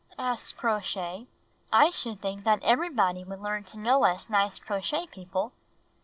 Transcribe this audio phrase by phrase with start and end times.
[0.17, 1.27] asked Crow Shay.
[1.71, 5.53] "I should think that everybody would learn to know us nice Crochet People."